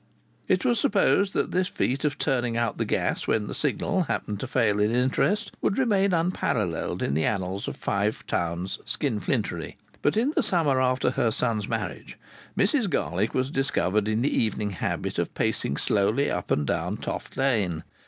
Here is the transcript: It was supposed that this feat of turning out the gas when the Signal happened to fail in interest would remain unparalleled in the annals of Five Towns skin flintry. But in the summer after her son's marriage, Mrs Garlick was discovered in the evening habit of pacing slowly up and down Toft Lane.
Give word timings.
It 0.47 0.65
was 0.65 0.79
supposed 0.79 1.33
that 1.33 1.51
this 1.51 1.67
feat 1.67 2.03
of 2.03 2.17
turning 2.17 2.57
out 2.57 2.79
the 2.79 2.85
gas 2.85 3.27
when 3.27 3.45
the 3.45 3.53
Signal 3.53 4.01
happened 4.05 4.39
to 4.39 4.47
fail 4.47 4.79
in 4.79 4.89
interest 4.89 5.51
would 5.61 5.77
remain 5.77 6.11
unparalleled 6.11 7.03
in 7.03 7.13
the 7.13 7.23
annals 7.27 7.67
of 7.67 7.75
Five 7.77 8.25
Towns 8.25 8.79
skin 8.83 9.19
flintry. 9.19 9.75
But 10.01 10.17
in 10.17 10.31
the 10.31 10.41
summer 10.41 10.81
after 10.81 11.11
her 11.11 11.29
son's 11.29 11.69
marriage, 11.69 12.17
Mrs 12.57 12.89
Garlick 12.89 13.35
was 13.35 13.51
discovered 13.51 14.07
in 14.07 14.23
the 14.23 14.35
evening 14.35 14.71
habit 14.71 15.19
of 15.19 15.35
pacing 15.35 15.77
slowly 15.77 16.31
up 16.31 16.49
and 16.49 16.65
down 16.65 16.97
Toft 16.97 17.37
Lane. 17.37 17.83